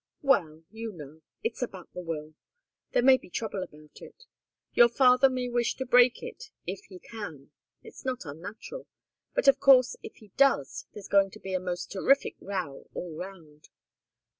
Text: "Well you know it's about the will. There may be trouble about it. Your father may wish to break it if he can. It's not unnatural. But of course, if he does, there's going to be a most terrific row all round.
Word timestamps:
"Well 0.23 0.63
you 0.71 0.93
know 0.93 1.21
it's 1.43 1.61
about 1.61 1.93
the 1.93 2.01
will. 2.01 2.33
There 2.91 3.03
may 3.03 3.17
be 3.17 3.29
trouble 3.29 3.61
about 3.61 4.01
it. 4.01 4.23
Your 4.73 4.89
father 4.89 5.29
may 5.29 5.47
wish 5.47 5.75
to 5.75 5.85
break 5.85 6.23
it 6.23 6.45
if 6.65 6.79
he 6.85 6.97
can. 6.97 7.51
It's 7.83 8.03
not 8.03 8.25
unnatural. 8.25 8.87
But 9.35 9.47
of 9.47 9.59
course, 9.59 9.95
if 10.01 10.15
he 10.15 10.29
does, 10.37 10.87
there's 10.93 11.07
going 11.07 11.29
to 11.29 11.39
be 11.39 11.53
a 11.53 11.59
most 11.59 11.91
terrific 11.91 12.35
row 12.39 12.89
all 12.95 13.15
round. 13.15 13.69